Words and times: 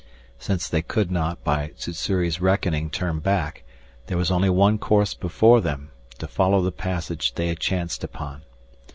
Since 0.39 0.67
they 0.67 0.81
could 0.81 1.11
not, 1.11 1.43
by 1.43 1.73
Sssuri's 1.75 2.41
reckoning, 2.41 2.89
turn 2.89 3.19
back, 3.19 3.61
there 4.07 4.17
was 4.17 4.31
only 4.31 4.49
one 4.49 4.79
course 4.79 5.13
before 5.13 5.61
them, 5.61 5.91
to 6.17 6.25
follow 6.27 6.63
the 6.63 6.71
passage 6.71 7.35
they 7.35 7.49
had 7.49 7.59
chanced 7.59 8.03
upon. 8.03 8.41